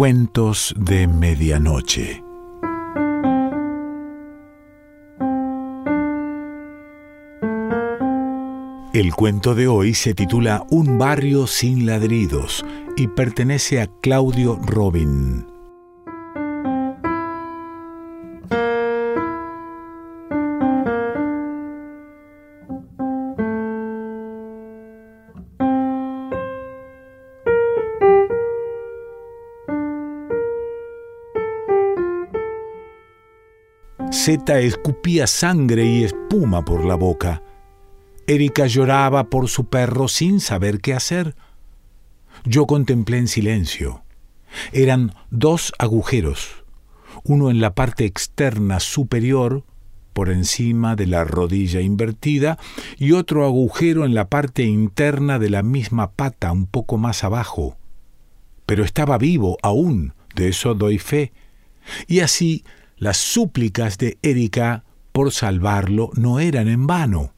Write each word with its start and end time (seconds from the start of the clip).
Cuentos 0.00 0.74
de 0.78 1.06
Medianoche. 1.06 2.24
El 8.94 9.14
cuento 9.14 9.54
de 9.54 9.68
hoy 9.68 9.92
se 9.92 10.14
titula 10.14 10.64
Un 10.70 10.96
barrio 10.96 11.46
sin 11.46 11.84
ladridos 11.84 12.64
y 12.96 13.08
pertenece 13.08 13.82
a 13.82 13.88
Claudio 14.00 14.58
Robin. 14.62 15.59
Zeta 34.22 34.60
escupía 34.60 35.26
sangre 35.26 35.86
y 35.86 36.04
espuma 36.04 36.62
por 36.62 36.84
la 36.84 36.94
boca. 36.94 37.42
Erika 38.26 38.66
lloraba 38.66 39.30
por 39.30 39.48
su 39.48 39.70
perro 39.70 40.08
sin 40.08 40.40
saber 40.40 40.82
qué 40.82 40.92
hacer. 40.92 41.34
Yo 42.44 42.66
contemplé 42.66 43.16
en 43.16 43.28
silencio. 43.28 44.02
Eran 44.72 45.14
dos 45.30 45.72
agujeros, 45.78 46.64
uno 47.24 47.50
en 47.50 47.62
la 47.62 47.74
parte 47.74 48.04
externa 48.04 48.78
superior, 48.78 49.64
por 50.12 50.28
encima 50.28 50.96
de 50.96 51.06
la 51.06 51.24
rodilla 51.24 51.80
invertida, 51.80 52.58
y 52.98 53.12
otro 53.12 53.46
agujero 53.46 54.04
en 54.04 54.12
la 54.12 54.28
parte 54.28 54.64
interna 54.64 55.38
de 55.38 55.48
la 55.48 55.62
misma 55.62 56.10
pata, 56.10 56.52
un 56.52 56.66
poco 56.66 56.98
más 56.98 57.24
abajo. 57.24 57.78
Pero 58.66 58.84
estaba 58.84 59.16
vivo 59.16 59.56
aún, 59.62 60.12
de 60.34 60.48
eso 60.48 60.74
doy 60.74 60.98
fe. 60.98 61.32
Y 62.06 62.20
así 62.20 62.64
las 63.00 63.16
súplicas 63.16 63.98
de 63.98 64.18
Erika 64.22 64.84
por 65.10 65.32
salvarlo 65.32 66.10
no 66.14 66.38
eran 66.38 66.68
en 66.68 66.86
vano. 66.86 67.32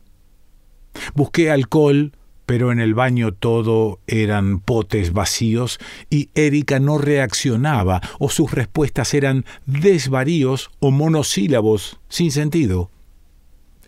Busqué 1.14 1.50
alcohol, 1.50 2.12
pero 2.44 2.72
en 2.72 2.80
el 2.80 2.94
baño 2.94 3.32
todo 3.32 4.00
eran 4.06 4.58
potes 4.58 5.12
vacíos 5.12 5.78
y 6.10 6.28
Erika 6.34 6.80
no 6.80 6.98
reaccionaba 6.98 8.02
o 8.18 8.28
sus 8.28 8.50
respuestas 8.50 9.14
eran 9.14 9.46
desvaríos 9.64 10.70
o 10.80 10.90
monosílabos 10.90 11.98
sin 12.08 12.32
sentido. 12.32 12.90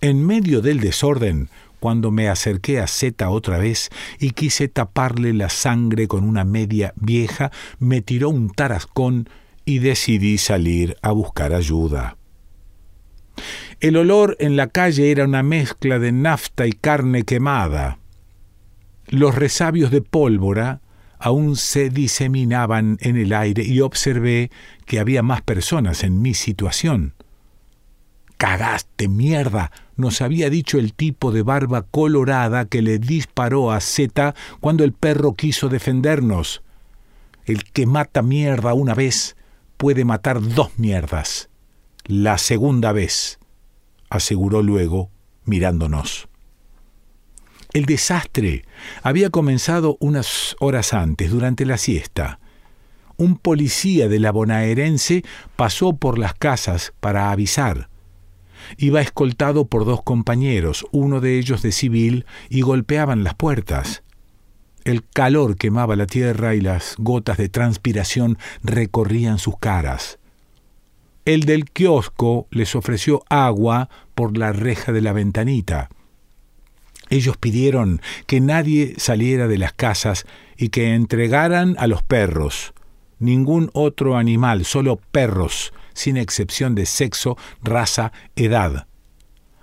En 0.00 0.24
medio 0.24 0.60
del 0.60 0.80
desorden, 0.80 1.48
cuando 1.80 2.12
me 2.12 2.28
acerqué 2.28 2.78
a 2.78 2.86
Zeta 2.86 3.30
otra 3.30 3.58
vez 3.58 3.90
y 4.20 4.30
quise 4.30 4.68
taparle 4.68 5.34
la 5.34 5.48
sangre 5.48 6.06
con 6.06 6.24
una 6.24 6.44
media 6.44 6.94
vieja, 6.96 7.50
me 7.80 8.00
tiró 8.00 8.30
un 8.30 8.50
tarascón 8.50 9.28
y 9.64 9.78
decidí 9.78 10.38
salir 10.38 10.96
a 11.02 11.12
buscar 11.12 11.54
ayuda. 11.54 12.16
El 13.80 13.96
olor 13.96 14.36
en 14.40 14.56
la 14.56 14.68
calle 14.68 15.10
era 15.10 15.24
una 15.24 15.42
mezcla 15.42 15.98
de 15.98 16.12
nafta 16.12 16.66
y 16.66 16.72
carne 16.72 17.24
quemada. 17.24 17.98
Los 19.06 19.34
resabios 19.34 19.90
de 19.90 20.00
pólvora 20.00 20.80
aún 21.18 21.56
se 21.56 21.90
diseminaban 21.90 22.98
en 23.00 23.16
el 23.16 23.32
aire 23.32 23.64
y 23.64 23.80
observé 23.80 24.50
que 24.86 25.00
había 25.00 25.22
más 25.22 25.42
personas 25.42 26.04
en 26.04 26.22
mi 26.22 26.34
situación. 26.34 27.14
Cagaste, 28.36 29.08
mierda, 29.08 29.70
nos 29.96 30.20
había 30.20 30.50
dicho 30.50 30.78
el 30.78 30.92
tipo 30.92 31.32
de 31.32 31.42
barba 31.42 31.82
colorada 31.82 32.66
que 32.66 32.82
le 32.82 32.98
disparó 32.98 33.70
a 33.70 33.80
Zeta 33.80 34.34
cuando 34.60 34.84
el 34.84 34.92
perro 34.92 35.34
quiso 35.34 35.68
defendernos. 35.68 36.62
El 37.46 37.64
que 37.64 37.86
mata 37.86 38.22
mierda 38.22 38.74
una 38.74 38.94
vez 38.94 39.36
puede 39.76 40.04
matar 40.04 40.40
dos 40.40 40.78
mierdas. 40.78 41.50
La 42.06 42.38
segunda 42.38 42.92
vez, 42.92 43.38
aseguró 44.10 44.62
luego, 44.62 45.10
mirándonos. 45.44 46.28
El 47.72 47.86
desastre 47.86 48.64
había 49.02 49.30
comenzado 49.30 49.96
unas 49.98 50.54
horas 50.60 50.94
antes, 50.94 51.30
durante 51.30 51.66
la 51.66 51.76
siesta. 51.76 52.38
Un 53.16 53.36
policía 53.36 54.08
de 54.08 54.20
la 54.20 54.30
bonaerense 54.30 55.24
pasó 55.56 55.96
por 55.96 56.18
las 56.18 56.34
casas 56.34 56.92
para 57.00 57.32
avisar. 57.32 57.88
Iba 58.76 59.00
escoltado 59.00 59.66
por 59.66 59.84
dos 59.84 60.02
compañeros, 60.02 60.86
uno 60.92 61.20
de 61.20 61.38
ellos 61.38 61.62
de 61.62 61.72
civil, 61.72 62.26
y 62.48 62.60
golpeaban 62.60 63.24
las 63.24 63.34
puertas. 63.34 64.04
El 64.84 65.02
calor 65.02 65.56
quemaba 65.56 65.96
la 65.96 66.06
tierra 66.06 66.54
y 66.54 66.60
las 66.60 66.94
gotas 66.98 67.38
de 67.38 67.48
transpiración 67.48 68.38
recorrían 68.62 69.38
sus 69.38 69.58
caras. 69.58 70.18
El 71.24 71.44
del 71.44 71.70
kiosco 71.70 72.46
les 72.50 72.74
ofreció 72.74 73.24
agua 73.30 73.88
por 74.14 74.36
la 74.36 74.52
reja 74.52 74.92
de 74.92 75.00
la 75.00 75.14
ventanita. 75.14 75.88
Ellos 77.08 77.38
pidieron 77.38 78.02
que 78.26 78.40
nadie 78.40 78.94
saliera 78.98 79.48
de 79.48 79.56
las 79.56 79.72
casas 79.72 80.26
y 80.58 80.68
que 80.68 80.94
entregaran 80.94 81.76
a 81.78 81.86
los 81.86 82.02
perros. 82.02 82.74
Ningún 83.18 83.70
otro 83.72 84.16
animal, 84.18 84.66
solo 84.66 84.96
perros, 84.96 85.72
sin 85.94 86.18
excepción 86.18 86.74
de 86.74 86.84
sexo, 86.84 87.38
raza, 87.62 88.12
edad. 88.36 88.86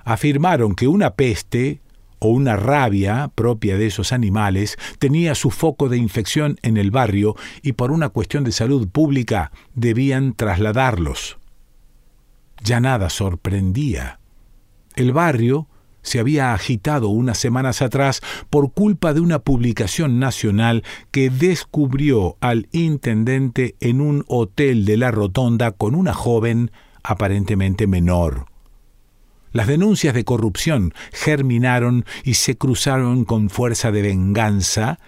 Afirmaron 0.03 0.73
que 0.73 0.87
una 0.87 1.11
peste, 1.11 1.80
o 2.23 2.29
una 2.29 2.55
rabia 2.55 3.31
propia 3.33 3.77
de 3.77 3.87
esos 3.87 4.13
animales 4.13 4.77
tenía 4.99 5.33
su 5.33 5.49
foco 5.49 5.89
de 5.89 5.97
infección 5.97 6.57
en 6.61 6.77
el 6.77 6.91
barrio 6.91 7.35
y 7.63 7.73
por 7.73 7.91
una 7.91 8.09
cuestión 8.09 8.43
de 8.43 8.51
salud 8.51 8.87
pública 8.87 9.51
debían 9.73 10.33
trasladarlos. 10.33 11.39
Ya 12.63 12.79
nada 12.79 13.09
sorprendía. 13.09 14.19
El 14.95 15.13
barrio 15.13 15.67
se 16.03 16.19
había 16.19 16.53
agitado 16.53 17.09
unas 17.09 17.39
semanas 17.39 17.81
atrás 17.81 18.21
por 18.51 18.71
culpa 18.71 19.13
de 19.13 19.19
una 19.19 19.39
publicación 19.39 20.19
nacional 20.19 20.83
que 21.09 21.31
descubrió 21.31 22.37
al 22.39 22.67
intendente 22.71 23.75
en 23.79 23.99
un 23.99 24.25
hotel 24.27 24.85
de 24.85 24.97
la 24.97 25.09
Rotonda 25.09 25.71
con 25.71 25.95
una 25.95 26.13
joven 26.13 26.71
aparentemente 27.03 27.87
menor. 27.87 28.50
Las 29.51 29.67
denuncias 29.67 30.13
de 30.13 30.23
corrupción 30.23 30.93
germinaron 31.11 32.05
y 32.23 32.35
se 32.35 32.57
cruzaron 32.57 33.25
con 33.25 33.49
fuerza 33.49 33.91
de 33.91 34.01
venganza, 34.01 34.99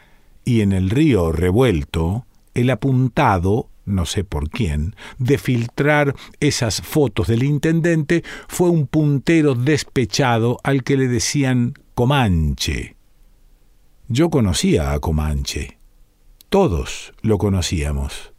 y 0.45 0.61
en 0.61 0.73
el 0.73 0.89
río 0.89 1.31
revuelto, 1.31 2.25
el 2.53 2.69
apuntado, 2.69 3.69
no 3.85 4.05
sé 4.05 4.23
por 4.23 4.49
quién, 4.49 4.95
de 5.17 5.37
filtrar 5.37 6.15
esas 6.39 6.81
fotos 6.81 7.27
del 7.27 7.43
intendente 7.43 8.23
fue 8.47 8.69
un 8.69 8.87
puntero 8.87 9.55
despechado 9.55 10.59
al 10.63 10.83
que 10.83 10.97
le 10.97 11.07
decían 11.07 11.73
Comanche. 11.95 12.97
Yo 14.09 14.29
conocía 14.29 14.91
a 14.91 14.99
Comanche. 14.99 15.77
Todos 16.49 17.13
lo 17.21 17.37
conocíamos. 17.37 18.33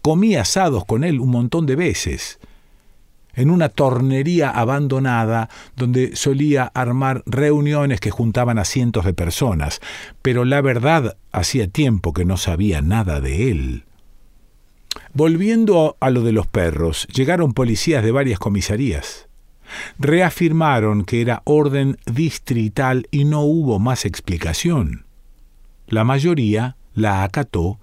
Comí 0.00 0.36
asados 0.36 0.84
con 0.84 1.04
él 1.04 1.20
un 1.20 1.30
montón 1.30 1.66
de 1.66 1.76
veces 1.76 2.38
en 3.34 3.50
una 3.50 3.68
tornería 3.68 4.50
abandonada 4.50 5.48
donde 5.76 6.16
solía 6.16 6.70
armar 6.74 7.22
reuniones 7.26 8.00
que 8.00 8.10
juntaban 8.10 8.58
a 8.58 8.64
cientos 8.64 9.04
de 9.04 9.14
personas, 9.14 9.80
pero 10.22 10.44
la 10.44 10.60
verdad 10.60 11.16
hacía 11.32 11.68
tiempo 11.68 12.12
que 12.12 12.24
no 12.24 12.36
sabía 12.36 12.82
nada 12.82 13.20
de 13.20 13.50
él. 13.50 13.84
Volviendo 15.14 15.96
a 16.00 16.10
lo 16.10 16.22
de 16.22 16.32
los 16.32 16.46
perros, 16.46 17.06
llegaron 17.08 17.52
policías 17.52 18.02
de 18.02 18.12
varias 18.12 18.38
comisarías. 18.38 19.28
Reafirmaron 19.98 21.04
que 21.04 21.22
era 21.22 21.42
orden 21.44 21.98
distrital 22.06 23.06
y 23.10 23.24
no 23.24 23.42
hubo 23.42 23.78
más 23.78 24.04
explicación. 24.04 25.06
La 25.86 26.04
mayoría 26.04 26.76
la 26.94 27.24
acató 27.24 27.78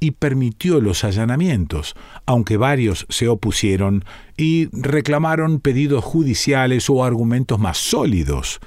y 0.00 0.12
permitió 0.12 0.80
los 0.80 1.04
allanamientos, 1.04 1.94
aunque 2.26 2.56
varios 2.56 3.06
se 3.08 3.28
opusieron 3.28 4.04
y 4.36 4.68
reclamaron 4.72 5.60
pedidos 5.60 6.04
judiciales 6.04 6.90
o 6.90 7.04
argumentos 7.04 7.58
más 7.58 7.78
sólidos. 7.78 8.60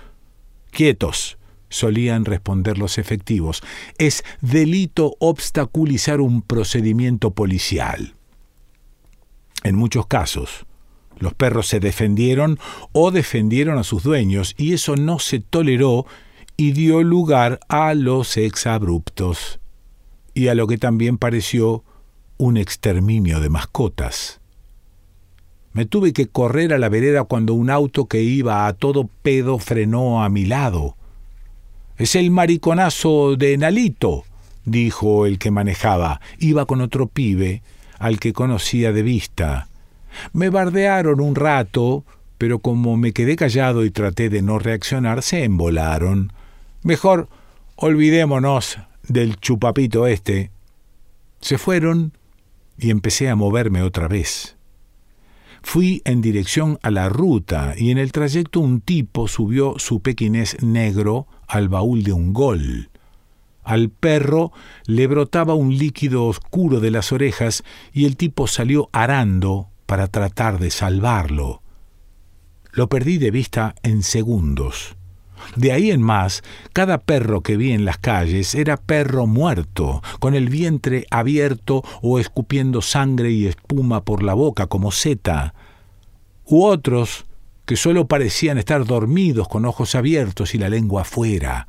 Quietos, 0.71 1.37
solían 1.69 2.25
responder 2.25 2.77
los 2.77 2.97
efectivos. 2.97 3.61
Es 3.97 4.23
delito 4.41 5.15
obstaculizar 5.19 6.19
un 6.19 6.41
procedimiento 6.41 7.31
policial. 7.31 8.15
En 9.63 9.75
muchos 9.75 10.07
casos, 10.07 10.65
los 11.19 11.33
perros 11.33 11.67
se 11.67 11.79
defendieron 11.79 12.59
o 12.91 13.11
defendieron 13.11 13.77
a 13.77 13.83
sus 13.83 14.03
dueños 14.03 14.55
y 14.57 14.73
eso 14.73 14.95
no 14.95 15.19
se 15.19 15.39
toleró 15.39 16.05
y 16.57 16.71
dio 16.71 17.03
lugar 17.03 17.59
a 17.67 17.93
los 17.93 18.37
exabruptos 18.37 19.58
y 20.39 20.47
a 20.47 20.55
lo 20.55 20.67
que 20.67 20.77
también 20.77 21.17
pareció 21.17 21.83
un 22.37 22.55
exterminio 22.55 23.41
de 23.41 23.49
mascotas. 23.49 24.39
Me 25.73 25.85
tuve 25.85 26.13
que 26.13 26.27
correr 26.27 26.73
a 26.73 26.77
la 26.77 26.87
vereda 26.87 27.25
cuando 27.25 27.53
un 27.53 27.69
auto 27.69 28.05
que 28.05 28.21
iba 28.21 28.65
a 28.65 28.71
todo 28.71 29.09
pedo 29.21 29.59
frenó 29.59 30.23
a 30.23 30.29
mi 30.29 30.45
lado. 30.45 30.95
Es 31.97 32.15
el 32.15 32.31
mariconazo 32.31 33.35
de 33.35 33.57
Nalito, 33.57 34.23
dijo 34.63 35.25
el 35.25 35.39
que 35.39 35.51
manejaba. 35.51 36.21
Iba 36.39 36.65
con 36.65 36.79
otro 36.79 37.07
pibe, 37.07 37.61
al 37.97 38.17
que 38.17 38.31
conocía 38.31 38.93
de 38.93 39.03
vista. 39.03 39.67
Me 40.31 40.49
bardearon 40.49 41.19
un 41.19 41.35
rato, 41.35 42.05
pero 42.37 42.59
como 42.59 42.95
me 42.95 43.11
quedé 43.11 43.35
callado 43.35 43.83
y 43.83 43.91
traté 43.91 44.29
de 44.29 44.41
no 44.41 44.57
reaccionar, 44.57 45.21
se 45.21 45.43
embolaron. 45.43 46.31
Mejor 46.81 47.27
olvidémonos 47.75 48.79
del 49.09 49.37
chupapito 49.37 50.07
este. 50.07 50.51
Se 51.41 51.57
fueron 51.57 52.13
y 52.77 52.91
empecé 52.91 53.29
a 53.29 53.35
moverme 53.35 53.81
otra 53.81 54.07
vez. 54.07 54.57
Fui 55.61 56.01
en 56.05 56.21
dirección 56.21 56.79
a 56.81 56.91
la 56.91 57.09
ruta 57.09 57.73
y 57.77 57.91
en 57.91 57.97
el 57.97 58.11
trayecto 58.11 58.61
un 58.61 58.79
tipo 58.79 59.27
subió 59.27 59.75
su 59.77 60.01
pequinés 60.01 60.61
negro 60.63 61.27
al 61.47 61.67
baúl 61.67 62.03
de 62.03 62.13
un 62.13 62.31
gol. 62.31 62.89
Al 63.63 63.89
perro 63.89 64.51
le 64.85 65.05
brotaba 65.07 65.53
un 65.53 65.77
líquido 65.77 66.25
oscuro 66.25 66.79
de 66.79 66.91
las 66.91 67.11
orejas 67.11 67.63
y 67.91 68.05
el 68.05 68.15
tipo 68.15 68.47
salió 68.47 68.89
arando 68.93 69.69
para 69.85 70.07
tratar 70.07 70.59
de 70.59 70.71
salvarlo. 70.71 71.61
Lo 72.71 72.87
perdí 72.87 73.17
de 73.17 73.31
vista 73.31 73.75
en 73.83 74.03
segundos. 74.03 74.95
De 75.55 75.71
ahí 75.71 75.91
en 75.91 76.01
más, 76.01 76.43
cada 76.73 76.99
perro 76.99 77.41
que 77.41 77.57
vi 77.57 77.71
en 77.71 77.85
las 77.85 77.97
calles 77.97 78.55
era 78.55 78.77
perro 78.77 79.27
muerto, 79.27 80.01
con 80.19 80.35
el 80.35 80.49
vientre 80.49 81.05
abierto 81.11 81.83
o 82.01 82.19
escupiendo 82.19 82.81
sangre 82.81 83.31
y 83.31 83.47
espuma 83.47 84.03
por 84.03 84.23
la 84.23 84.33
boca 84.33 84.67
como 84.67 84.91
seta, 84.91 85.53
u 86.45 86.63
otros 86.63 87.25
que 87.65 87.75
solo 87.75 88.07
parecían 88.07 88.57
estar 88.57 88.83
dormidos 88.85 89.47
con 89.47 89.65
ojos 89.65 89.93
abiertos 89.93 90.55
y 90.55 90.57
la 90.57 90.69
lengua 90.69 91.03
afuera. 91.03 91.67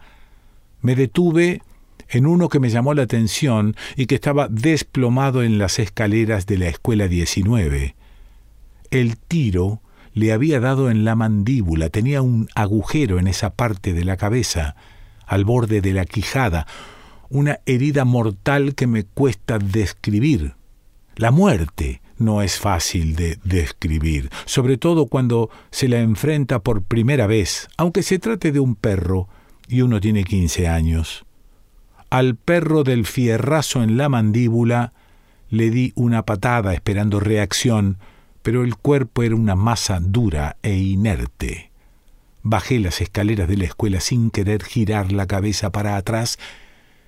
Me 0.81 0.95
detuve 0.95 1.61
en 2.09 2.27
uno 2.27 2.49
que 2.49 2.59
me 2.59 2.71
llamó 2.71 2.95
la 2.95 3.03
atención 3.03 3.77
y 3.97 4.07
que 4.07 4.15
estaba 4.15 4.49
desplomado 4.49 5.43
en 5.43 5.59
las 5.59 5.79
escaleras 5.79 6.47
de 6.47 6.59
la 6.59 6.69
escuela 6.69 7.07
19. 7.07 7.95
El 8.91 9.17
tiro 9.19 9.81
le 10.13 10.33
había 10.33 10.61
dado 10.61 10.91
en 10.91 11.05
la 11.05 11.15
mandíbula, 11.15 11.89
tenía 11.89 12.23
un 12.23 12.49
agujero 12.55 13.19
en 13.19 13.27
esa 13.27 13.51
parte 13.51 13.93
de 13.93 14.05
la 14.05 14.17
cabeza, 14.17 14.77
al 15.27 15.45
borde 15.45 15.81
de 15.81 15.93
la 15.93 16.05
quijada, 16.05 16.67
una 17.29 17.61
herida 17.67 18.05
mortal 18.05 18.75
que 18.75 18.87
me 18.87 19.05
cuesta 19.05 19.59
describir. 19.59 20.55
La 21.17 21.31
muerte 21.31 22.03
no 22.19 22.43
es 22.43 22.59
fácil 22.59 23.17
de 23.17 23.39
describir, 23.45 24.31
sobre 24.45 24.77
todo 24.77 25.07
cuando 25.07 25.51
se 25.71 25.89
la 25.89 26.01
enfrenta 26.01 26.59
por 26.59 26.83
primera 26.83 27.27
vez, 27.27 27.69
aunque 27.77 28.03
se 28.03 28.19
trate 28.19 28.53
de 28.53 28.61
un 28.61 28.75
perro 28.75 29.29
y 29.69 29.83
uno 29.83 30.01
tiene 30.01 30.25
quince 30.25 30.69
años. 30.69 31.25
Al 32.11 32.35
perro 32.35 32.83
del 32.83 33.07
fierrazo 33.07 33.83
en 33.83 33.97
la 33.97 34.09
mandíbula 34.09 34.93
le 35.49 35.71
di 35.71 35.93
una 35.95 36.25
patada 36.25 36.75
esperando 36.75 37.21
reacción, 37.21 37.99
pero 38.43 38.65
el 38.65 38.77
cuerpo 38.77 39.23
era 39.23 39.35
una 39.35 39.55
masa 39.55 40.01
dura 40.01 40.57
e 40.63 40.77
inerte. 40.77 41.71
Bajé 42.43 42.79
las 42.79 43.01
escaleras 43.01 43.49
de 43.49 43.57
la 43.57 43.65
escuela 43.65 44.01
sin 44.01 44.31
querer 44.31 44.65
girar 44.65 45.13
la 45.13 45.27
cabeza 45.27 45.71
para 45.71 45.97
atrás 45.97 46.39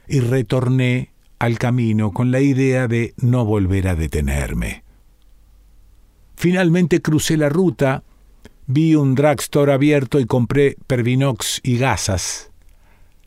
y 0.06 0.20
retorné 0.20 1.10
al 1.38 1.58
camino 1.58 2.12
con 2.12 2.30
la 2.30 2.40
idea 2.40 2.86
de 2.86 3.14
no 3.16 3.44
volver 3.44 3.88
a 3.88 3.96
detenerme. 3.96 4.84
Finalmente 6.36 7.00
crucé 7.00 7.36
la 7.36 7.48
ruta, 7.48 8.02
vi 8.66 8.94
un 8.94 9.14
drugstore 9.14 9.72
abierto 9.72 10.20
y 10.20 10.26
compré 10.26 10.76
Pervinox 10.86 11.60
y 11.62 11.78
gasas. 11.78 12.50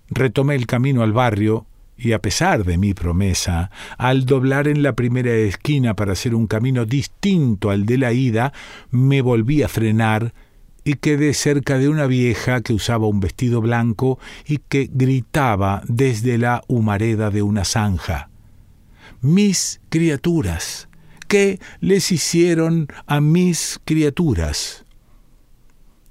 Retomé 0.09 0.55
el 0.55 0.67
camino 0.67 1.01
al 1.01 1.13
barrio 1.13 1.65
y 1.97 2.11
a 2.11 2.19
pesar 2.19 2.65
de 2.65 2.77
mi 2.77 2.93
promesa, 2.93 3.71
al 3.97 4.25
doblar 4.25 4.67
en 4.67 4.83
la 4.83 4.93
primera 4.93 5.31
esquina 5.31 5.95
para 5.95 6.13
hacer 6.13 6.35
un 6.35 6.47
camino 6.47 6.85
distinto 6.85 7.69
al 7.69 7.85
de 7.85 7.97
la 7.97 8.11
ida, 8.11 8.53
me 8.91 9.21
volví 9.21 9.63
a 9.63 9.69
frenar 9.69 10.33
y 10.83 10.95
quedé 10.95 11.33
cerca 11.33 11.77
de 11.77 11.89
una 11.89 12.05
vieja 12.05 12.61
que 12.61 12.73
usaba 12.73 13.07
un 13.07 13.19
vestido 13.19 13.61
blanco 13.61 14.19
y 14.45 14.57
que 14.57 14.89
gritaba 14.93 15.81
desde 15.87 16.37
la 16.37 16.63
humareda 16.67 17.31
de 17.31 17.41
una 17.41 17.65
zanja. 17.65 18.29
Mis 19.21 19.81
criaturas. 19.89 20.87
¿Qué 21.27 21.59
les 21.79 22.11
hicieron 22.11 22.87
a 23.07 23.19
mis 23.19 23.79
criaturas? 23.83 24.85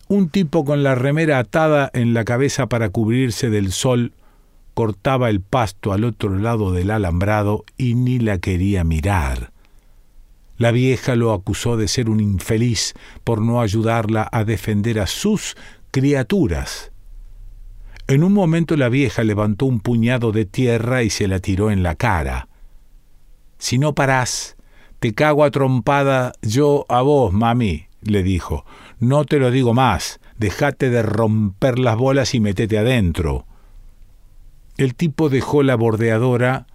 Un 0.09 0.29
tipo 0.29 0.65
con 0.65 0.83
la 0.83 0.97
remera 0.97 1.39
atada 1.39 1.89
en 1.95 2.15
la 2.15 2.25
cabeza 2.25 2.67
para 2.67 2.89
cubrirse 2.89 3.51
del 3.51 3.71
sol 3.71 4.13
cortaba 4.75 5.31
el 5.31 5.41
pasto 5.41 5.93
al 5.93 6.05
otro 6.05 6.37
lado 6.39 6.73
del 6.73 6.91
alambrado 6.91 7.65
y 7.79 7.95
ni 7.95 8.19
la 8.19 8.39
quería 8.39 8.85
mirar. 8.85 9.53
La 10.57 10.71
vieja 10.71 11.17
lo 11.17 11.33
acusó 11.33 11.77
de 11.77 11.89
ser 11.89 12.11
un 12.11 12.21
infeliz 12.21 12.95
por 13.25 13.41
no 13.41 13.61
ayudarla 13.61 14.29
a 14.31 14.45
defender 14.45 15.01
a 15.01 15.07
sus 15.07 15.57
criaturas. 15.91 16.93
En 18.07 18.23
un 18.23 18.33
momento 18.33 18.77
la 18.77 18.89
vieja 18.89 19.25
levantó 19.25 19.67
un 19.67 19.81
puñado 19.81 20.31
de 20.31 20.45
tierra 20.45 21.03
y 21.03 21.11
se 21.11 21.27
la 21.27 21.39
tiró 21.39 21.71
en 21.71 21.83
la 21.83 21.95
cara. 21.95 22.49
Si 23.59 23.79
no 23.79 23.95
parás, 23.95 24.57
te 24.99 25.15
cago 25.15 25.45
a 25.45 25.51
trompada 25.51 26.33
yo 26.43 26.85
a 26.89 27.01
vos, 27.03 27.33
mami, 27.33 27.87
le 28.03 28.23
dijo. 28.23 28.65
No 29.01 29.25
te 29.25 29.39
lo 29.39 29.51
digo 29.51 29.75
más, 29.75 30.21
dejate 30.39 30.91
de 30.91 31.03
romper 31.03 31.79
las 31.79 31.97
bolas 31.97 32.35
y 32.35 32.41
metete 32.41 32.79
adentro. 32.79 33.47
El 34.77 34.95
tipo 34.95 35.29
dejó 35.29 35.63
la 35.63 35.77
bordeadora, 35.77 36.67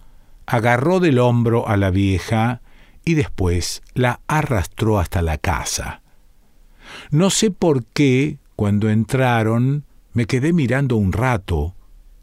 agarró 0.46 1.00
del 1.00 1.18
hombro 1.18 1.68
a 1.68 1.76
la 1.76 1.90
vieja 1.90 2.62
y 3.04 3.14
después 3.14 3.82
la 3.94 4.20
arrastró 4.26 4.98
hasta 4.98 5.22
la 5.22 5.38
casa. 5.38 6.02
No 7.10 7.30
sé 7.30 7.50
por 7.50 7.84
qué, 7.84 8.38
cuando 8.56 8.88
entraron, 8.88 9.84
me 10.12 10.26
quedé 10.26 10.52
mirando 10.52 10.96
un 10.96 11.12
rato, 11.12 11.74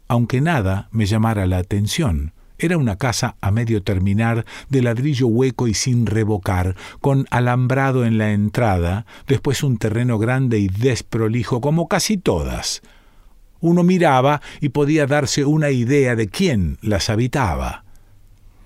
aunque 0.08 0.40
nada 0.40 0.88
me 0.90 1.06
llamara 1.06 1.46
la 1.46 1.58
atención. 1.58 2.32
Era 2.58 2.76
una 2.76 2.96
casa 2.96 3.36
a 3.40 3.52
medio 3.52 3.84
terminar, 3.84 4.44
de 4.68 4.82
ladrillo 4.82 5.28
hueco 5.28 5.68
y 5.68 5.74
sin 5.74 6.06
revocar, 6.06 6.74
con 7.00 7.26
alambrado 7.30 8.04
en 8.04 8.18
la 8.18 8.32
entrada, 8.32 9.06
después 9.28 9.62
un 9.62 9.78
terreno 9.78 10.18
grande 10.18 10.58
y 10.58 10.66
desprolijo 10.66 11.60
como 11.60 11.86
casi 11.86 12.18
todas, 12.18 12.82
uno 13.60 13.82
miraba 13.82 14.40
y 14.60 14.70
podía 14.70 15.06
darse 15.06 15.44
una 15.44 15.70
idea 15.70 16.16
de 16.16 16.28
quién 16.28 16.78
las 16.82 17.10
habitaba. 17.10 17.84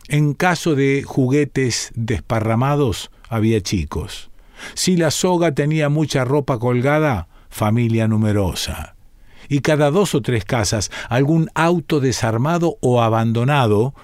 En 0.08 0.34
caso 0.34 0.74
de 0.74 1.02
juguetes 1.04 1.92
desparramados, 1.94 3.10
había 3.28 3.60
chicos. 3.60 4.30
Si 4.74 4.96
la 4.96 5.10
soga 5.10 5.52
tenía 5.52 5.88
mucha 5.88 6.24
ropa 6.24 6.58
colgada, 6.58 7.28
familia 7.48 8.08
numerosa. 8.08 8.94
Y 9.48 9.60
cada 9.60 9.90
dos 9.90 10.14
o 10.14 10.22
tres 10.22 10.44
casas, 10.44 10.90
algún 11.08 11.50
auto 11.54 12.00
desarmado 12.00 12.78
o 12.80 13.02
abandonado 13.02 13.94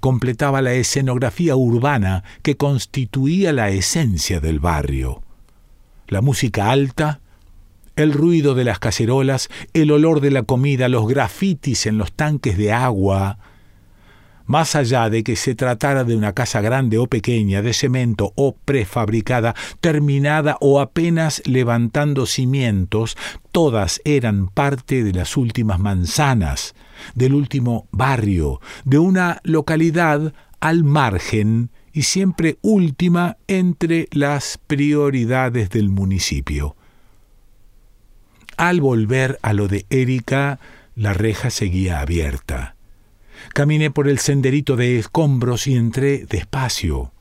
completaba 0.00 0.62
la 0.62 0.74
escenografía 0.74 1.56
urbana 1.56 2.24
que 2.42 2.56
constituía 2.56 3.52
la 3.52 3.70
esencia 3.70 4.40
del 4.40 4.60
barrio. 4.60 5.22
La 6.06 6.20
música 6.20 6.70
alta, 6.70 7.20
el 7.98 8.12
ruido 8.12 8.54
de 8.54 8.62
las 8.62 8.78
cacerolas, 8.78 9.48
el 9.74 9.90
olor 9.90 10.20
de 10.20 10.30
la 10.30 10.44
comida, 10.44 10.88
los 10.88 11.08
grafitis 11.08 11.84
en 11.84 11.98
los 11.98 12.12
tanques 12.12 12.56
de 12.56 12.72
agua. 12.72 13.38
Más 14.46 14.76
allá 14.76 15.10
de 15.10 15.24
que 15.24 15.34
se 15.34 15.56
tratara 15.56 16.04
de 16.04 16.14
una 16.14 16.32
casa 16.32 16.60
grande 16.60 16.96
o 16.96 17.08
pequeña, 17.08 17.60
de 17.60 17.72
cemento 17.72 18.32
o 18.36 18.54
prefabricada, 18.54 19.56
terminada 19.80 20.56
o 20.60 20.80
apenas 20.80 21.42
levantando 21.44 22.24
cimientos, 22.24 23.16
todas 23.50 24.00
eran 24.04 24.46
parte 24.46 25.02
de 25.02 25.12
las 25.12 25.36
últimas 25.36 25.80
manzanas, 25.80 26.76
del 27.16 27.34
último 27.34 27.88
barrio, 27.90 28.60
de 28.84 29.00
una 29.00 29.40
localidad 29.42 30.32
al 30.60 30.84
margen 30.84 31.70
y 31.92 32.02
siempre 32.02 32.58
última 32.62 33.38
entre 33.48 34.06
las 34.12 34.60
prioridades 34.68 35.70
del 35.70 35.88
municipio. 35.88 36.76
Al 38.58 38.80
volver 38.80 39.38
a 39.42 39.52
lo 39.52 39.68
de 39.68 39.86
Erika, 39.88 40.58
la 40.96 41.12
reja 41.12 41.48
seguía 41.48 42.00
abierta. 42.00 42.74
Caminé 43.54 43.92
por 43.92 44.08
el 44.08 44.18
senderito 44.18 44.74
de 44.74 44.98
escombros 44.98 45.68
y 45.68 45.76
entré 45.76 46.26
despacio. 46.26 47.12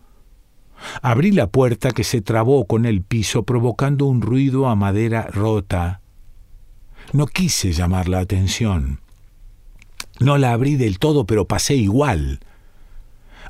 Abrí 1.03 1.32
la 1.32 1.46
puerta 1.46 1.91
que 1.91 2.03
se 2.03 2.22
trabó 2.22 2.65
con 2.65 2.88
el 2.88 3.03
piso 3.03 3.44
provocando 3.44 4.08
un 4.08 4.24
ruido 4.24 4.67
a 4.67 4.75
madera 4.75 5.27
rota. 5.32 6.01
No 7.13 7.27
quise 7.27 7.72
llamar 7.72 8.10
la 8.10 8.17
atención. 8.17 9.00
No 10.20 10.39
la 10.39 10.53
abrí 10.53 10.75
del 10.75 10.98
todo, 10.98 11.27
pero 11.27 11.46
pasé 11.46 11.75
igual. 11.75 12.39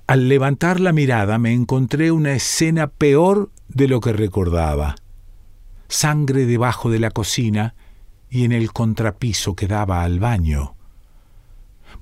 Al 0.07 0.27
levantar 0.27 0.81
la 0.81 0.91
mirada 0.91 1.37
me 1.37 1.53
encontré 1.53 2.11
una 2.11 2.33
escena 2.33 2.87
peor 2.87 3.49
de 3.69 3.87
lo 3.87 4.01
que 4.01 4.11
recordaba 4.11 4.95
sangre 5.87 6.45
debajo 6.45 6.89
de 6.89 6.99
la 6.99 7.11
cocina 7.11 7.75
y 8.29 8.43
en 8.43 8.51
el 8.51 8.73
contrapiso 8.73 9.55
que 9.55 9.67
daba 9.67 10.03
al 10.03 10.19
baño, 10.19 10.75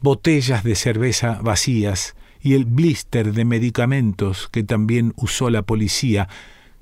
botellas 0.02 0.64
de 0.64 0.76
cerveza 0.76 1.40
vacías 1.42 2.16
y 2.42 2.54
el 2.54 2.66
blister 2.66 3.34
de 3.34 3.46
medicamentos 3.46 4.50
que 4.52 4.64
también 4.64 5.14
usó 5.16 5.50
la 5.50 5.64
policía, 5.64 6.30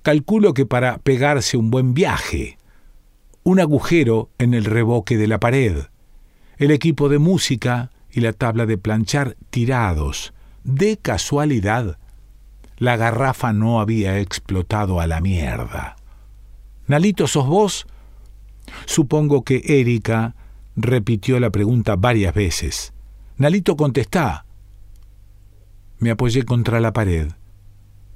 calculo 0.02 0.54
que 0.54 0.66
para 0.66 0.98
pegarse 0.98 1.56
un 1.56 1.72
buen 1.72 1.94
viaje. 1.94 2.58
Un 3.44 3.60
agujero 3.60 4.30
en 4.38 4.54
el 4.54 4.66
reboque 4.66 5.18
de 5.18 5.28
la 5.28 5.40
pared, 5.40 5.86
el 6.58 6.72
equipo 6.72 7.10
de 7.10 7.20
música 7.20 7.92
y 8.12 8.22
la 8.22 8.34
tabla 8.34 8.66
de 8.66 8.78
planchar 8.78 9.38
tirados. 9.50 10.34
De 10.64 10.98
casualidad, 10.98 11.98
la 12.78 12.98
garrafa 12.98 13.54
no 13.54 13.80
había 13.80 14.20
explotado 14.20 15.00
a 15.00 15.08
la 15.08 15.22
mierda. 15.22 15.96
Nalito, 16.88 17.28
¿sos 17.28 17.48
vos? 17.48 17.88
Supongo 18.86 19.44
que 19.44 19.62
Erika 19.66 20.36
repitió 20.76 21.40
la 21.40 21.50
pregunta 21.50 21.96
varias 21.96 22.34
veces. 22.34 22.94
Nalito, 23.38 23.76
contestá. 23.76 24.46
Me 26.00 26.12
apoyé 26.12 26.44
contra 26.44 26.80
la 26.80 26.94
pared. 26.94 27.30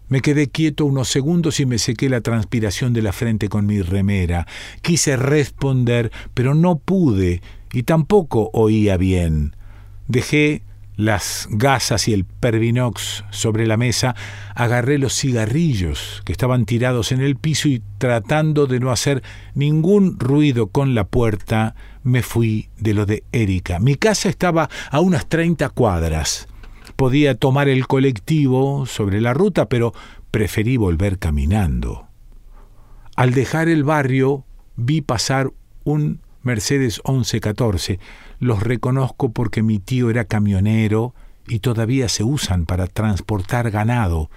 Me 0.09 0.21
quedé 0.21 0.47
quieto 0.47 0.85
unos 0.85 1.09
segundos 1.09 1.59
y 1.59 1.65
me 1.65 1.77
sequé 1.77 2.09
la 2.09 2.21
transpiración 2.21 2.93
de 2.93 3.01
la 3.01 3.11
frente 3.11 3.49
con 3.49 3.65
mi 3.65 3.81
remera. 3.81 4.47
Quise 4.81 5.17
responder, 5.17 6.11
pero 6.33 6.55
no 6.55 6.77
pude 6.77 7.41
y 7.73 7.83
tampoco 7.83 8.49
oía 8.53 8.95
bien. 8.95 9.55
Dejé 10.07 10.63
las 10.97 11.47
gasas 11.51 12.07
y 12.07 12.13
el 12.13 12.25
pervinox 12.25 13.23
sobre 13.29 13.67
la 13.67 13.77
mesa, 13.77 14.15
agarré 14.55 14.97
los 14.97 15.13
cigarrillos 15.13 16.21
que 16.25 16.31
estaban 16.31 16.65
tirados 16.65 17.11
en 17.11 17.21
el 17.21 17.37
piso 17.37 17.69
y 17.69 17.81
tratando 17.99 18.65
de 18.65 18.79
no 18.79 18.91
hacer 18.91 19.23
ningún 19.53 20.19
ruido 20.19 20.67
con 20.67 20.95
la 20.95 21.05
puerta, 21.05 21.75
me 22.03 22.23
fui 22.23 22.69
de 22.77 22.93
lo 22.95 23.05
de 23.05 23.23
Erika. 23.31 23.79
Mi 23.79 23.95
casa 23.95 24.27
estaba 24.27 24.69
a 24.89 24.99
unas 24.99 25.27
treinta 25.27 25.69
cuadras. 25.69 26.47
Podía 26.95 27.35
tomar 27.35 27.69
el 27.69 27.85
colectivo 27.85 28.87
sobre 28.87 29.21
la 29.21 29.35
ruta, 29.35 29.69
pero 29.69 29.93
preferí 30.31 30.77
volver 30.77 31.19
caminando. 31.19 32.07
Al 33.15 33.33
dejar 33.33 33.69
el 33.69 33.83
barrio 33.83 34.45
vi 34.75 35.01
pasar 35.01 35.51
un 35.83 36.21
Mercedes 36.41 37.01
1114 37.05 37.99
los 38.39 38.61
reconozco 38.61 39.31
porque 39.31 39.63
mi 39.63 39.79
tío 39.79 40.09
era 40.09 40.25
camionero 40.25 41.13
y 41.47 41.59
todavía 41.59 42.09
se 42.09 42.23
usan 42.23 42.65
para 42.65 42.87
transportar 42.87 43.71
ganado. 43.71 44.29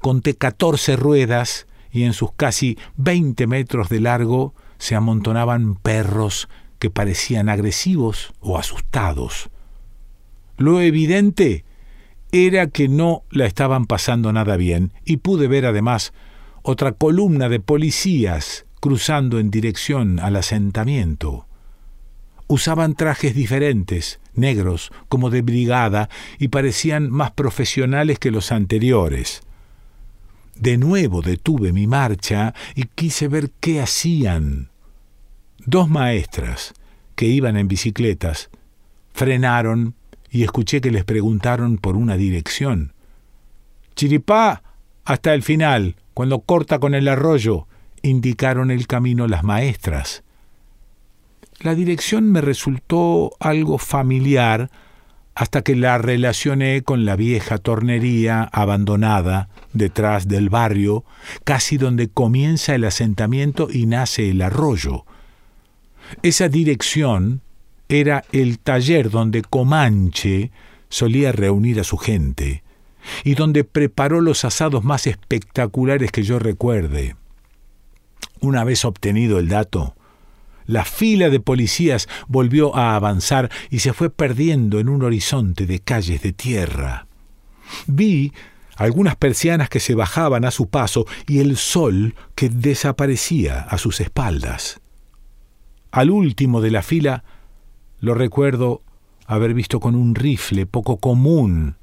Conté 0.00 0.34
catorce 0.34 0.96
ruedas 0.96 1.66
y 1.90 2.02
en 2.02 2.12
sus 2.12 2.32
casi 2.32 2.78
veinte 2.96 3.46
metros 3.46 3.88
de 3.88 4.00
largo 4.00 4.54
se 4.78 4.94
amontonaban 4.94 5.76
perros 5.76 6.48
que 6.78 6.90
parecían 6.90 7.48
agresivos 7.48 8.34
o 8.40 8.58
asustados. 8.58 9.48
Lo 10.58 10.80
evidente 10.80 11.64
era 12.32 12.66
que 12.66 12.88
no 12.88 13.22
la 13.30 13.46
estaban 13.46 13.86
pasando 13.86 14.32
nada 14.32 14.56
bien 14.56 14.92
y 15.04 15.18
pude 15.18 15.48
ver 15.48 15.64
además 15.64 16.12
otra 16.62 16.92
columna 16.92 17.48
de 17.48 17.60
policías 17.60 18.66
cruzando 18.80 19.38
en 19.38 19.50
dirección 19.50 20.20
al 20.20 20.36
asentamiento. 20.36 21.46
Usaban 22.48 22.94
trajes 22.94 23.34
diferentes, 23.34 24.20
negros, 24.34 24.92
como 25.08 25.30
de 25.30 25.42
brigada, 25.42 26.08
y 26.38 26.48
parecían 26.48 27.10
más 27.10 27.32
profesionales 27.32 28.18
que 28.18 28.30
los 28.30 28.52
anteriores. 28.52 29.42
De 30.54 30.78
nuevo 30.78 31.22
detuve 31.22 31.72
mi 31.72 31.86
marcha 31.86 32.54
y 32.74 32.84
quise 32.84 33.28
ver 33.28 33.50
qué 33.60 33.80
hacían. 33.80 34.70
Dos 35.58 35.88
maestras, 35.88 36.74
que 37.14 37.26
iban 37.26 37.56
en 37.56 37.68
bicicletas, 37.68 38.50
frenaron 39.12 39.94
y 40.30 40.44
escuché 40.44 40.80
que 40.80 40.90
les 40.90 41.04
preguntaron 41.04 41.78
por 41.78 41.96
una 41.96 42.16
dirección. 42.16 42.92
Chiripá, 43.96 44.62
hasta 45.04 45.34
el 45.34 45.42
final, 45.42 45.96
cuando 46.14 46.40
corta 46.40 46.78
con 46.78 46.94
el 46.94 47.08
arroyo, 47.08 47.66
indicaron 48.02 48.70
el 48.70 48.86
camino 48.86 49.26
las 49.26 49.44
maestras. 49.44 50.22
La 51.60 51.74
dirección 51.74 52.30
me 52.30 52.40
resultó 52.40 53.32
algo 53.40 53.78
familiar 53.78 54.70
hasta 55.34 55.62
que 55.62 55.76
la 55.76 55.98
relacioné 55.98 56.82
con 56.82 57.04
la 57.04 57.16
vieja 57.16 57.58
tornería 57.58 58.42
abandonada 58.42 59.48
detrás 59.72 60.28
del 60.28 60.48
barrio, 60.48 61.04
casi 61.44 61.76
donde 61.76 62.08
comienza 62.08 62.74
el 62.74 62.84
asentamiento 62.84 63.68
y 63.70 63.86
nace 63.86 64.30
el 64.30 64.40
arroyo. 64.40 65.04
Esa 66.22 66.48
dirección 66.48 67.42
era 67.88 68.24
el 68.32 68.58
taller 68.58 69.10
donde 69.10 69.42
Comanche 69.42 70.50
solía 70.88 71.32
reunir 71.32 71.80
a 71.80 71.84
su 71.84 71.98
gente 71.98 72.62
y 73.24 73.34
donde 73.34 73.64
preparó 73.64 74.20
los 74.20 74.44
asados 74.44 74.84
más 74.84 75.06
espectaculares 75.06 76.10
que 76.12 76.22
yo 76.22 76.38
recuerde. 76.38 77.16
Una 78.40 78.64
vez 78.64 78.84
obtenido 78.84 79.38
el 79.38 79.48
dato, 79.48 79.95
la 80.66 80.84
fila 80.84 81.30
de 81.30 81.40
policías 81.40 82.08
volvió 82.28 82.74
a 82.76 82.94
avanzar 82.96 83.50
y 83.70 83.80
se 83.80 83.92
fue 83.92 84.10
perdiendo 84.10 84.78
en 84.78 84.88
un 84.88 85.02
horizonte 85.02 85.66
de 85.66 85.80
calles 85.80 86.22
de 86.22 86.32
tierra. 86.32 87.06
Vi 87.86 88.32
algunas 88.76 89.16
persianas 89.16 89.68
que 89.68 89.80
se 89.80 89.94
bajaban 89.94 90.44
a 90.44 90.50
su 90.50 90.68
paso 90.68 91.06
y 91.26 91.38
el 91.38 91.56
sol 91.56 92.14
que 92.34 92.48
desaparecía 92.48 93.60
a 93.60 93.78
sus 93.78 94.00
espaldas. 94.00 94.80
Al 95.90 96.10
último 96.10 96.60
de 96.60 96.70
la 96.70 96.82
fila 96.82 97.24
lo 98.00 98.14
recuerdo 98.14 98.82
haber 99.26 99.54
visto 99.54 99.80
con 99.80 99.94
un 99.94 100.14
rifle 100.14 100.66
poco 100.66 100.98
común 100.98 101.76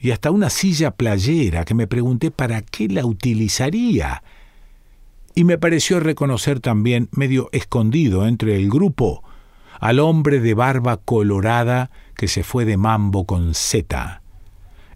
y 0.00 0.12
hasta 0.12 0.30
una 0.30 0.48
silla 0.48 0.92
playera 0.92 1.64
que 1.64 1.74
me 1.74 1.86
pregunté 1.86 2.30
para 2.30 2.62
qué 2.62 2.88
la 2.88 3.04
utilizaría 3.04 4.22
y 5.38 5.44
me 5.44 5.56
pareció 5.56 6.00
reconocer 6.00 6.58
también, 6.58 7.08
medio 7.12 7.48
escondido 7.52 8.26
entre 8.26 8.56
el 8.56 8.68
grupo, 8.68 9.22
al 9.78 10.00
hombre 10.00 10.40
de 10.40 10.52
barba 10.52 10.96
colorada 10.96 11.92
que 12.16 12.26
se 12.26 12.42
fue 12.42 12.64
de 12.64 12.76
mambo 12.76 13.24
con 13.24 13.54
Z, 13.54 14.20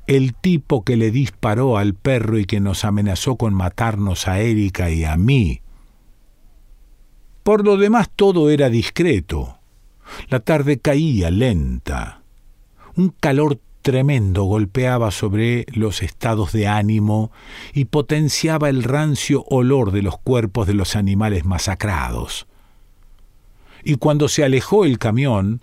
el 0.08 0.34
tipo 0.34 0.82
que 0.82 0.96
le 0.96 1.12
disparó 1.12 1.78
al 1.78 1.94
perro 1.94 2.40
y 2.40 2.44
que 2.44 2.58
nos 2.58 2.84
amenazó 2.84 3.36
con 3.36 3.54
matarnos 3.54 4.26
a 4.26 4.40
Erika 4.40 4.90
y 4.90 5.04
a 5.04 5.16
mí. 5.16 5.60
Por 7.44 7.64
lo 7.64 7.76
demás 7.76 8.10
todo 8.10 8.50
era 8.50 8.68
discreto. 8.68 9.60
La 10.26 10.40
tarde 10.40 10.80
caía 10.80 11.30
lenta. 11.30 12.22
Un 12.96 13.10
calor 13.10 13.60
tremendo 13.82 14.44
golpeaba 14.44 15.10
sobre 15.10 15.66
los 15.72 16.02
estados 16.02 16.52
de 16.52 16.68
ánimo 16.68 17.30
y 17.74 17.86
potenciaba 17.86 18.68
el 18.68 18.82
rancio 18.82 19.44
olor 19.48 19.90
de 19.92 20.02
los 20.02 20.18
cuerpos 20.18 20.66
de 20.66 20.74
los 20.74 20.96
animales 20.96 21.44
masacrados. 21.44 22.46
Y 23.84 23.96
cuando 23.96 24.28
se 24.28 24.44
alejó 24.44 24.84
el 24.84 24.98
camión, 24.98 25.62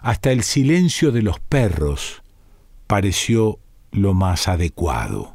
hasta 0.00 0.30
el 0.30 0.42
silencio 0.42 1.10
de 1.10 1.22
los 1.22 1.40
perros 1.40 2.22
pareció 2.86 3.58
lo 3.90 4.14
más 4.14 4.46
adecuado. 4.46 5.34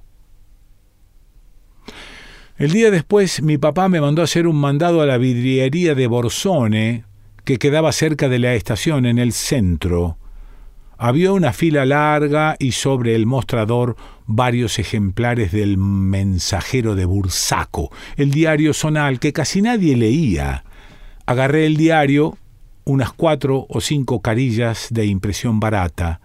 El 2.57 2.71
día 2.71 2.91
después 2.91 3.41
mi 3.41 3.57
papá 3.57 3.89
me 3.89 3.99
mandó 3.99 4.21
a 4.21 4.25
hacer 4.25 4.45
un 4.45 4.55
mandado 4.55 5.01
a 5.01 5.07
la 5.07 5.17
vidriería 5.17 5.95
de 5.95 6.05
Borsone, 6.05 7.05
que 7.43 7.57
quedaba 7.57 7.91
cerca 7.91 8.29
de 8.29 8.37
la 8.37 8.53
estación 8.53 9.07
en 9.07 9.17
el 9.17 9.33
centro, 9.33 10.17
había 11.03 11.31
una 11.31 11.51
fila 11.51 11.83
larga 11.83 12.55
y 12.59 12.73
sobre 12.73 13.15
el 13.15 13.25
mostrador 13.25 13.95
varios 14.27 14.77
ejemplares 14.77 15.51
del 15.51 15.75
Mensajero 15.79 16.93
de 16.93 17.05
Bursaco, 17.05 17.91
el 18.17 18.29
diario 18.29 18.71
zonal 18.75 19.19
que 19.19 19.33
casi 19.33 19.63
nadie 19.63 19.97
leía. 19.97 20.63
Agarré 21.25 21.65
el 21.65 21.75
diario, 21.75 22.37
unas 22.83 23.11
cuatro 23.13 23.65
o 23.67 23.81
cinco 23.81 24.21
carillas 24.21 24.89
de 24.91 25.07
impresión 25.07 25.59
barata. 25.59 26.21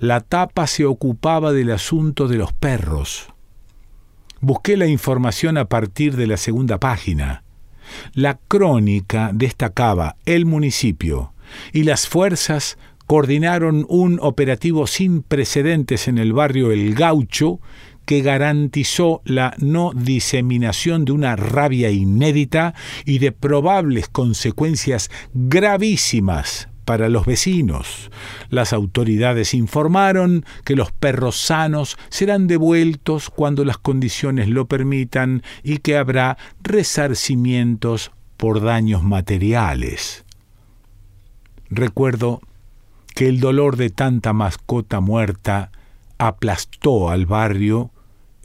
La 0.00 0.20
tapa 0.20 0.66
se 0.66 0.84
ocupaba 0.84 1.54
del 1.54 1.70
asunto 1.70 2.28
de 2.28 2.36
los 2.36 2.52
perros. 2.52 3.32
Busqué 4.42 4.76
la 4.76 4.86
información 4.86 5.56
a 5.56 5.64
partir 5.64 6.14
de 6.14 6.26
la 6.26 6.36
segunda 6.36 6.76
página. 6.76 7.42
La 8.12 8.38
crónica 8.48 9.30
destacaba 9.32 10.16
el 10.26 10.44
municipio 10.44 11.32
y 11.72 11.84
las 11.84 12.06
fuerzas 12.06 12.76
coordinaron 13.08 13.86
un 13.88 14.18
operativo 14.20 14.86
sin 14.86 15.22
precedentes 15.22 16.08
en 16.08 16.18
el 16.18 16.34
barrio 16.34 16.70
El 16.70 16.94
Gaucho 16.94 17.58
que 18.04 18.20
garantizó 18.20 19.22
la 19.24 19.54
no 19.58 19.92
diseminación 19.94 21.06
de 21.06 21.12
una 21.12 21.34
rabia 21.34 21.90
inédita 21.90 22.74
y 23.06 23.18
de 23.18 23.32
probables 23.32 24.08
consecuencias 24.08 25.10
gravísimas 25.32 26.68
para 26.84 27.08
los 27.08 27.24
vecinos. 27.24 28.10
Las 28.50 28.74
autoridades 28.74 29.54
informaron 29.54 30.44
que 30.64 30.76
los 30.76 30.92
perros 30.92 31.40
sanos 31.40 31.96
serán 32.10 32.46
devueltos 32.46 33.30
cuando 33.30 33.64
las 33.64 33.78
condiciones 33.78 34.48
lo 34.48 34.66
permitan 34.66 35.42
y 35.62 35.78
que 35.78 35.96
habrá 35.96 36.36
resarcimientos 36.62 38.10
por 38.36 38.62
daños 38.62 39.02
materiales. 39.02 40.26
Recuerdo 41.70 42.40
que 43.18 43.26
el 43.26 43.40
dolor 43.40 43.76
de 43.76 43.90
tanta 43.90 44.32
mascota 44.32 45.00
muerta 45.00 45.72
aplastó 46.18 47.10
al 47.10 47.26
barrio 47.26 47.90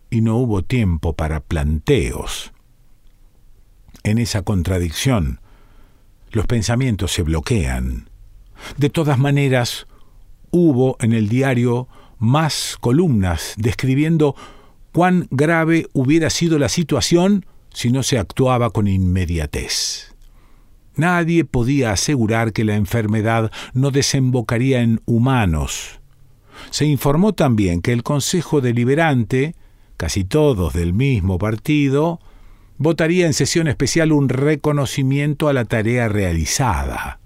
y 0.10 0.22
no 0.22 0.38
hubo 0.38 0.64
tiempo 0.64 1.14
para 1.14 1.42
planteos. 1.42 2.54
En 4.02 4.18
esa 4.18 4.42
contradicción, 4.42 5.40
los 6.32 6.48
pensamientos 6.48 7.12
se 7.12 7.22
bloquean. 7.22 8.10
De 8.76 8.90
todas 8.90 9.20
maneras, 9.20 9.86
hubo 10.50 10.98
en 11.02 11.14
el 11.14 11.30
diario 11.30 11.88
más 12.18 12.76
columnas 12.82 13.54
describiendo 13.58 14.36
cuán 14.92 15.28
grave 15.30 15.88
hubiera 15.94 16.32
sido 16.32 16.58
la 16.58 16.68
situación 16.68 17.46
si 17.72 17.92
no 17.92 18.02
se 18.02 18.18
actuaba 18.18 18.72
con 18.72 18.88
inmediatez. 18.88 20.13
Nadie 20.96 21.46
podía 21.46 21.92
asegurar 21.92 22.54
que 22.54 22.64
la 22.64 22.76
enfermedad 22.76 23.52
no 23.74 23.92
desembocaría 23.92 24.82
en 24.82 25.02
humanos. 25.06 26.00
Se 26.70 26.86
informó 26.86 27.34
también 27.34 27.82
que 27.82 27.94
el 27.94 28.04
Consejo 28.04 28.62
Deliberante, 28.62 29.56
casi 29.98 30.24
todos 30.24 30.74
del 30.74 30.94
mismo 30.94 31.38
partido, 31.40 32.20
votaría 32.78 33.26
en 33.26 33.34
sesión 33.34 33.68
especial 33.68 34.12
un 34.12 34.30
reconocimiento 34.30 35.48
a 35.48 35.54
la 35.54 35.66
tarea 35.66 36.08
realizada. 36.10 37.20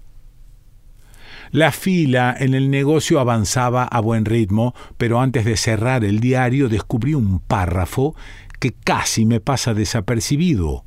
La 1.50 1.72
fila 1.72 2.34
en 2.38 2.54
el 2.54 2.70
negocio 2.70 3.20
avanzaba 3.20 3.84
a 3.84 4.00
buen 4.00 4.24
ritmo, 4.26 4.74
pero 4.98 5.20
antes 5.20 5.44
de 5.44 5.56
cerrar 5.56 6.04
el 6.04 6.20
diario 6.20 6.68
descubrí 6.68 7.14
un 7.14 7.38
párrafo 7.38 8.14
que 8.60 8.72
casi 8.72 9.24
me 9.24 9.40
pasa 9.40 9.72
desapercibido. 9.72 10.84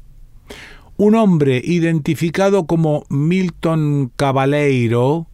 Un 1.03 1.15
hombre 1.15 1.60
identificado 1.63 2.67
como 2.67 3.05
Milton 3.10 4.12
Cabaleiro, 4.15 5.25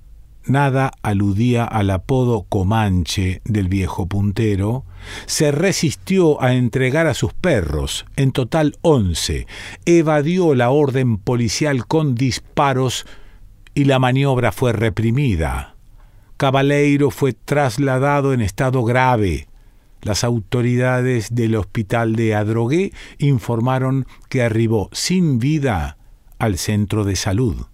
nada 0.46 0.94
aludía 1.04 1.66
al 1.66 1.90
apodo 1.90 2.46
Comanche 2.48 3.42
del 3.44 3.68
viejo 3.68 4.08
puntero, 4.08 4.86
se 5.26 5.52
resistió 5.52 6.42
a 6.42 6.54
entregar 6.54 7.06
a 7.06 7.14
sus 7.14 7.34
perros, 7.34 8.06
en 8.16 8.32
total 8.32 8.78
once, 8.82 9.46
evadió 9.84 10.56
la 10.56 10.70
orden 10.70 11.18
policial 11.18 11.86
con 11.86 12.16
disparos 12.16 13.06
y 13.74 13.84
la 13.84 14.00
maniobra 14.00 14.54
fue 14.54 14.72
reprimida. 14.72 15.76
Cabaleiro 16.38 17.12
fue 17.12 17.34
trasladado 17.34 18.32
en 18.32 18.40
estado 18.40 18.86
grave. 18.86 19.50
Las 20.02 20.24
autoridades 20.24 21.34
del 21.34 21.56
hospital 21.56 22.16
de 22.16 22.36
Adrogué 22.36 22.92
informaron 23.18 24.06
que 24.30 24.44
arribó 24.44 24.90
sin 24.92 25.40
vida 25.40 25.98
al 26.40 26.58
centro 26.58 27.04
de 27.04 27.16
salud. 27.16 27.66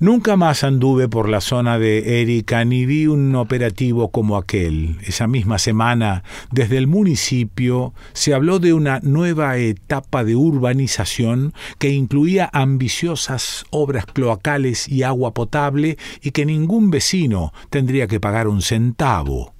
Nunca 0.00 0.36
más 0.36 0.62
anduve 0.62 1.08
por 1.08 1.28
la 1.28 1.40
zona 1.40 1.76
de 1.76 2.22
Erika 2.22 2.64
ni 2.64 2.86
vi 2.86 3.08
un 3.08 3.34
operativo 3.34 4.12
como 4.12 4.36
aquel. 4.36 4.96
Esa 5.04 5.26
misma 5.26 5.58
semana, 5.58 6.22
desde 6.52 6.78
el 6.78 6.86
municipio, 6.86 7.94
se 8.12 8.32
habló 8.32 8.60
de 8.60 8.74
una 8.74 9.00
nueva 9.02 9.56
etapa 9.56 10.22
de 10.22 10.36
urbanización 10.36 11.52
que 11.78 11.90
incluía 11.90 12.48
ambiciosas 12.52 13.64
obras 13.70 14.06
cloacales 14.06 14.88
y 14.88 15.02
agua 15.02 15.34
potable 15.34 15.98
y 16.22 16.30
que 16.30 16.46
ningún 16.46 16.90
vecino 16.90 17.52
tendría 17.68 18.06
que 18.06 18.20
pagar 18.20 18.46
un 18.46 18.62
centavo. 18.62 19.57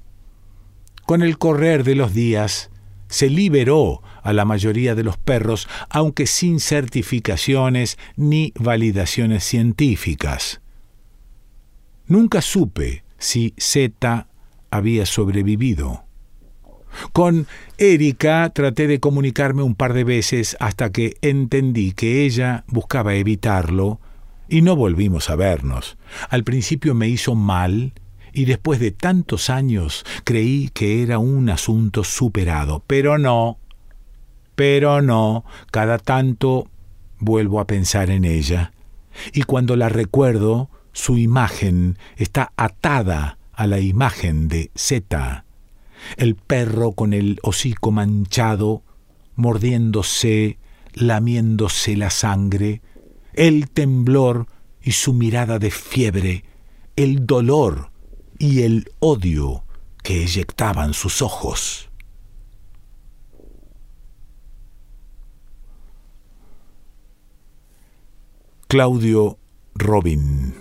Con 1.09 1.23
el 1.23 1.39
correr 1.39 1.85
de 1.85 1.95
los 1.95 2.13
días, 2.13 2.69
se 3.09 3.31
liberó 3.31 4.03
a 4.23 4.35
la 4.35 4.45
mayoría 4.45 4.95
de 4.95 5.05
los 5.05 5.17
perros, 5.17 5.67
aunque 5.89 6.27
sin 6.27 6.61
certificaciones 6.61 7.97
ni 8.17 8.53
validaciones 8.59 9.43
científicas. 9.43 10.61
Nunca 12.09 12.43
supe 12.43 13.05
si 13.17 13.55
Z 13.57 14.29
había 14.71 15.07
sobrevivido. 15.07 16.05
Con 17.15 17.47
Erika 17.79 18.51
traté 18.51 18.87
de 18.87 19.01
comunicarme 19.01 19.63
un 19.63 19.77
par 19.77 19.95
de 19.95 20.05
veces 20.05 20.59
hasta 20.61 20.93
que 20.93 21.17
entendí 21.23 21.93
que 21.93 22.27
ella 22.27 22.65
buscaba 22.67 23.15
evitarlo 23.15 23.99
y 24.47 24.61
no 24.61 24.77
volvimos 24.77 25.31
a 25.31 25.37
vernos. 25.37 25.97
Al 26.29 26.45
principio 26.45 26.95
me 26.95 27.09
hizo 27.09 27.35
mal 27.35 27.95
y 28.39 28.45
después 28.45 28.79
de 28.79 28.93
tantos 28.93 29.51
años 29.51 30.05
creí 30.23 30.71
que 30.73 31.03
era 31.03 31.19
un 31.19 31.51
asunto 31.51 32.05
superado, 32.05 32.85
pero 32.87 33.19
no, 33.19 33.59
pero 34.55 35.03
no, 35.03 35.45
cada 35.73 35.99
tanto 35.99 36.69
vuelvo 37.19 37.59
a 37.59 37.67
pensar 37.67 38.11
en 38.11 38.25
ella, 38.25 38.71
y 39.33 39.43
cuando 39.43 39.75
la 39.75 39.89
recuerdo, 39.89 40.71
su 40.93 41.19
imagen 41.19 41.99
está 42.17 42.53
atada 42.57 43.39
a 43.53 43.67
la 43.67 43.81
imagen 43.81 44.47
de 44.47 44.71
Z, 44.77 45.45
el 46.17 46.37
perro 46.37 46.93
con 46.93 47.15
el 47.15 47.41
hocico 47.43 47.91
manchado, 47.91 48.85
mordiéndose, 49.35 50.59
lamiéndose 50.95 51.97
la 51.97 52.11
sangre, 52.11 52.83
el 53.35 53.69
temblor 53.69 54.47
y 54.81 54.93
su 54.93 55.13
mirada 55.13 55.59
de 55.59 55.73
fiebre, 55.73 56.45
el 56.95 57.27
dolor 57.27 57.88
y 58.39 58.63
el 58.63 58.93
odio 59.01 59.65
que 60.03 60.23
eyectaban 60.23 60.95
sus 60.95 61.23
ojos. 61.23 61.89
Claudio 68.69 69.39
Robin 69.75 70.55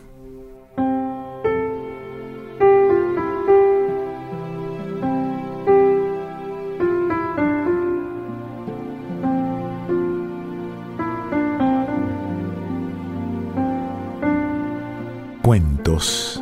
Cuentos 15.44 16.42